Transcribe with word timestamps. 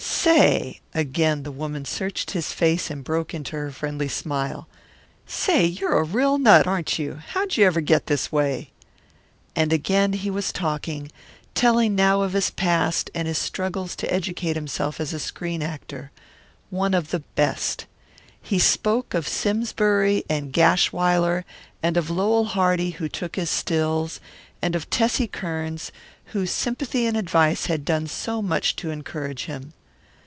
"Say!" 0.03 0.81
Again 0.93 1.41
the 1.41 1.51
woman 1.51 1.83
searched 1.83 2.31
his 2.31 2.53
face 2.53 2.91
and 2.91 3.03
broke 3.03 3.33
into 3.33 3.55
her 3.55 3.71
friendly 3.71 4.07
smile. 4.07 4.67
"Say, 5.25 5.65
you're 5.65 5.97
a 5.97 6.03
real 6.03 6.37
nut, 6.37 6.67
aren't 6.67 6.99
you? 6.99 7.21
How'd 7.29 7.57
you 7.57 7.65
ever 7.65 7.81
get 7.81 8.05
this 8.05 8.31
way?" 8.31 8.69
And 9.55 9.73
again 9.73 10.13
he 10.13 10.29
was 10.29 10.51
talking, 10.51 11.11
telling 11.55 11.95
now 11.95 12.21
of 12.21 12.33
his 12.33 12.51
past 12.51 13.09
and 13.15 13.27
his 13.27 13.39
struggles 13.39 13.95
to 13.95 14.13
educate 14.13 14.55
himself 14.55 14.99
as 14.99 15.11
a 15.11 15.19
screen 15.19 15.63
actor 15.63 16.11
one 16.69 16.93
of 16.93 17.09
the 17.09 17.21
best. 17.33 17.87
He 18.43 18.59
spoke 18.59 19.15
of 19.15 19.27
Simsbury 19.27 20.23
and 20.29 20.53
Gashwiler 20.53 21.45
and 21.81 21.97
of 21.97 22.11
Lowell 22.11 22.45
Hardy 22.45 22.91
who 22.91 23.09
took 23.09 23.37
his 23.37 23.49
stills, 23.49 24.19
and 24.61 24.75
of 24.75 24.87
Tessie 24.91 25.27
Kearns, 25.27 25.91
whose 26.25 26.51
sympathy 26.51 27.07
and 27.07 27.17
advice 27.17 27.65
had 27.65 27.83
done 27.83 28.05
so 28.05 28.43
much 28.43 28.75
to 28.75 28.91
encourage 28.91 29.45
him. 29.45 29.73